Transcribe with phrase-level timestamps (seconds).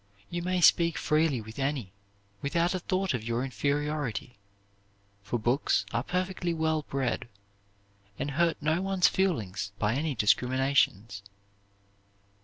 [0.31, 1.91] You may speak freely with any,
[2.41, 4.39] without a thought of your inferiority;
[5.21, 7.29] for books are perfectly well bred,
[8.17, 11.21] and hurt no one's feelings by any discriminations."